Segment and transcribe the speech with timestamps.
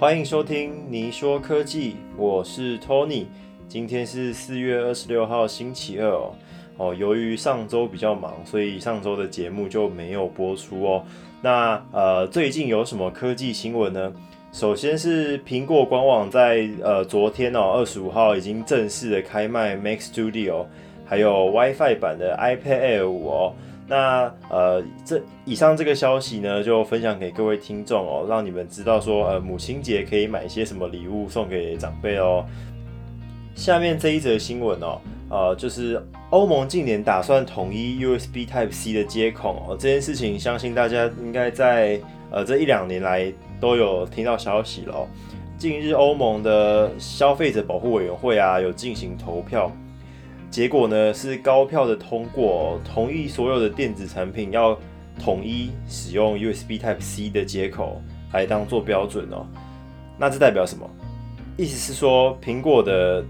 [0.00, 3.24] 欢迎收听《你说科技》，我是 Tony。
[3.66, 6.32] 今天是四月二十六号，星期二哦。
[6.76, 11.02] 哦，由于上周比较忙，所以上周的节目就没有播出哦。
[11.42, 14.12] 那呃，最近有什么科技新闻呢？
[14.52, 20.66] 首先是苹果官网在呃昨天哦，二十五号已经正式的开卖 Mac Studio，
[21.04, 23.52] 还有 WiFi 版的 iPad Air 五哦。
[23.88, 32.44] 那呃，这以上这个消息呢，就分享给各位听众哦，让你们知道说，呃，母亲节可以买一些什么礼物送给长辈哦。
[33.54, 35.00] 下面这一则新闻哦，
[35.30, 41.98] 呃，就是欧盟近年打算统一 USB Type C 的接口哦，这件事情相信大家应该在
[42.30, 45.08] 呃这一两年来都有听到消息了。
[45.56, 49.72] 近日，欧盟的消费者保护委员会啊，有进行投票。
[50.50, 54.78] 结果呢是高票的通过，同意所有的电子产品要
[55.22, 58.00] 统一使用 USB Type C 的接口
[58.32, 59.46] 来当做标准哦。
[60.18, 60.88] 那这代表什么？
[61.56, 63.24] 意思是说，苹果的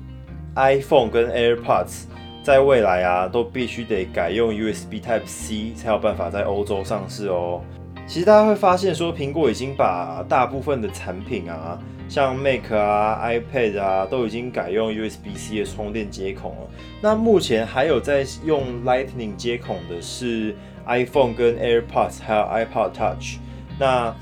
[0.55, 2.05] iPhone 跟 AirPods
[2.43, 7.61] 在未来啊都必须得改用 USB Type C 才有办法在欧洲上市哦。
[8.09, 11.79] 其实大家会发现说，苹果已经把大部分的产品啊。
[12.09, 16.71] 像 Mac 啊、iPad 啊，都已经改用 USB-C 的充电接孔了。
[17.03, 20.57] 那目前还有在用 Lightning 接孔的是
[20.87, 23.37] iPhone 跟 AirPods，还有 iPod Touch。
[23.79, 24.17] 那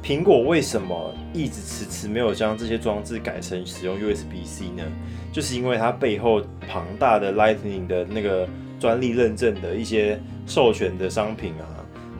[0.00, 4.84] 苹果为什么一直迟迟没有将这些装置改成使用 USB-C 呢？
[5.32, 8.48] 就是因为它背后庞大的 Lightning 的那个
[8.78, 11.66] 专利认证的一些授权的商品啊，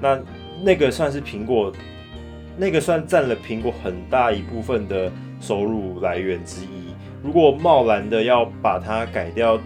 [0.03, 0.19] 那
[0.63, 1.73] 那个算是苹果。
[2.57, 6.95] 那个算占了苹果很大一部分的收入来源之一。
[7.21, 9.59] 如果贸然的要把它改掉，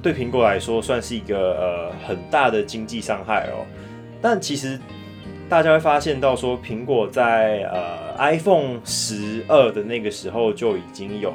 [0.00, 3.66] 对苹果来说算是一个呃很大的经济伤害哦。
[4.22, 4.78] 但其实
[5.48, 11.32] 大家会发现到说，苹果在呃 iPhone 十二的那个时候就已经有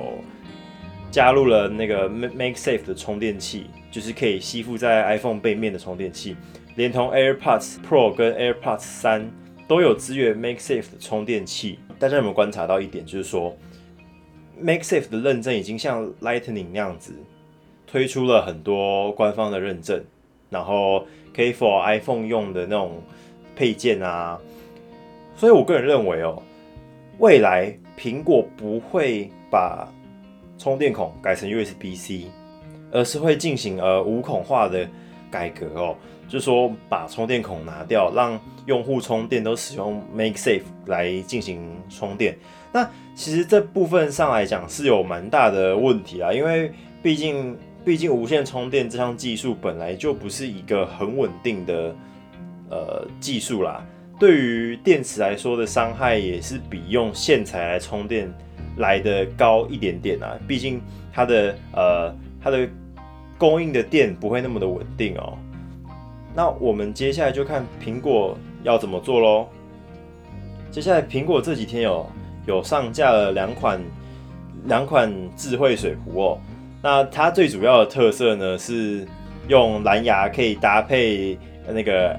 [1.11, 6.37] 加入了那个 Make Safe 的充电器，就是可以吸附在 iPhone 背面的充电器，
[6.75, 9.31] 连同 AirPods Pro 跟 AirPods 三。
[9.67, 11.79] 都有支援 MakeSafe 的充电器。
[11.97, 13.55] 大家有没有观察到一点，就是说
[14.61, 17.13] MakeSafe 的认证已经像 Lightning 那样子
[17.87, 20.03] 推出了很多官方的认证，
[20.49, 23.01] 然后可以 for iPhone 用的那种
[23.55, 24.37] 配件啊。
[25.37, 26.43] 所以我个人认为哦，
[27.19, 29.89] 未来苹果不会把
[30.57, 32.25] 充电孔改成 USB-C，
[32.91, 34.85] 而是会进行呃无孔化的
[35.31, 35.95] 改革哦。
[36.31, 42.37] 就说，把充电孔拿掉，让用户充电都使用 MakeSafe 来进行充电。
[42.71, 46.71] 那其实这部分上来讲是有蛮大的问题啊，因为
[47.03, 51.93] 毕竟毕竟无线充电这项技术本来就不是一个很稳定的
[52.69, 53.85] 呃技术啦。
[54.17, 58.33] 对于电池来说的伤害也是比用线材来充电
[58.77, 60.39] 来的高一点点啊。
[60.47, 60.79] 毕竟
[61.11, 62.65] 它的呃它的
[63.37, 65.37] 供应的电不会那么的稳定哦。
[66.33, 69.47] 那我们接下来就看苹果要怎么做喽。
[70.71, 72.09] 接下来苹果这几天有
[72.45, 73.81] 有上架了两款
[74.63, 76.39] 两款智慧水壶哦。
[76.81, 79.05] 那它最主要的特色呢是
[79.49, 81.37] 用蓝牙可以搭配
[81.67, 82.17] 那个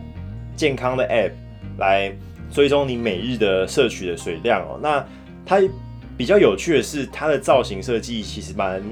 [0.54, 1.32] 健康的 App
[1.78, 2.12] 来
[2.50, 4.78] 追踪你每日的摄取的水量哦。
[4.82, 5.02] 那
[5.46, 5.58] 它
[6.18, 8.82] 比较有趣的是它的造型设计其实蛮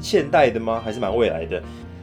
[0.00, 0.80] 现代的吗？
[0.84, 1.60] 还是蛮未来的？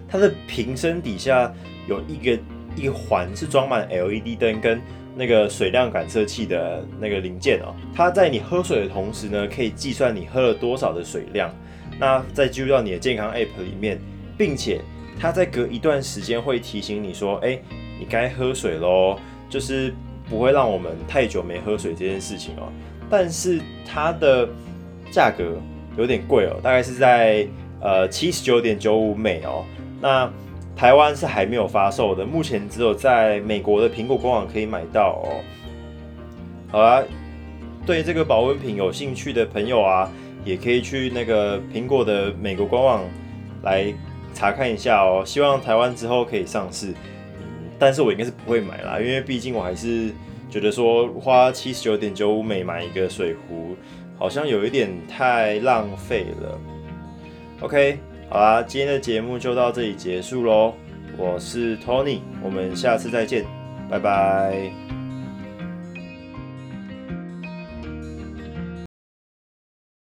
[0.09, 1.50] 它的瓶身底下
[1.88, 2.38] 有一个。
[2.75, 4.81] 一环是装满 LED 灯跟
[5.16, 11.50] 那个水量感测器的那个零件哦，它在你喝水的同时呢，可以计算你喝了多少的水量，
[11.97, 14.00] 那再记录到你的健康 App 里面，
[14.38, 14.81] 并且
[15.18, 17.58] 它在隔一段时间会提醒你说，哎，
[17.97, 19.18] 你该喝水喽，
[19.50, 19.94] 就是
[20.30, 22.69] 不会让我们太久没喝水这件事情哦。
[23.09, 24.50] 但是它的
[25.12, 25.58] 价格
[25.97, 27.47] 有点贵哦，大概是在
[27.80, 29.64] 呃七十九点九五美哦，
[30.02, 30.30] 那。
[30.75, 35.40] 台湾是还没有发售的，目前只有在美国的苹果官网可以买到哦。
[36.70, 37.02] 好啦，
[37.85, 40.11] 对这个保温瓶有兴趣的朋友啊，
[40.44, 43.05] 也可以去那个苹果的美国官网
[43.64, 43.94] 来
[44.34, 45.23] 查看一下哦。
[45.26, 46.94] 希望台湾之后可以上市，
[47.79, 50.11] 但是我应该是不会买啦，因为毕竟我还是
[50.49, 53.78] 觉得说花七十九点九五美买一个水壶，
[54.17, 56.59] 好像有一点太浪费了。
[57.61, 57.97] OK。
[58.29, 60.73] 好啦，今天的节目就到这里结束喽。
[61.17, 63.45] 我是 Tony，我们下次再见，
[63.89, 64.95] 拜拜。